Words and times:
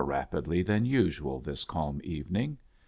rapidly 0.03 0.63
than 0.63 0.83
usual 0.83 1.39
this 1.41 1.63
calm 1.63 2.01
evening. 2.03 2.57